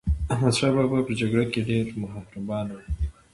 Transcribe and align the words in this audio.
احمدشاه 0.33 0.71
بابا 0.77 0.99
په 1.07 1.13
جګړه 1.21 1.45
کې 1.51 1.59
ډېر 1.69 1.85
مهربان 2.01 2.65
هم 2.71 2.81
و. 2.83 2.87